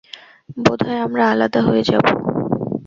বোধহয় 0.57 0.99
আমরা 0.99 1.23
আলাদা 1.31 1.59
হয়ে 1.67 1.83
যাবো। 1.83 2.11